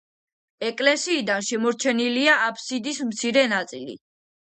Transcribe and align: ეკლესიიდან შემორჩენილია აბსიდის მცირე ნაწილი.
ეკლესიიდან 0.69 1.45
შემორჩენილია 1.51 2.41
აბსიდის 2.49 3.07
მცირე 3.15 3.49
ნაწილი. 3.57 4.01